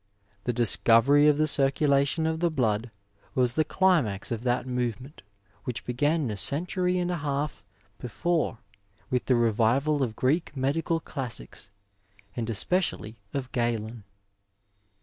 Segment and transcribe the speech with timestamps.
[0.45, 2.89] "The discovery of the circulation of the blood
[3.35, 5.21] was the climax of that movement
[5.65, 7.63] which began a century and a half
[7.99, 8.57] before
[9.11, 11.69] with the revival of Greek medical classics,
[12.35, 14.03] and especially of Galen."